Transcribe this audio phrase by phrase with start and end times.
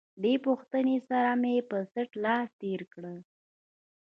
[0.21, 3.03] دې پوښتنې سره مې پر څټ لاس تېر کړ.